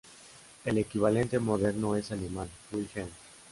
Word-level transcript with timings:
El 0.65 0.79
equivalente 0.79 1.37
moderno 1.37 1.95
es 1.95 2.11
alemán 2.11 2.49
"Wilhelm". 2.71 3.11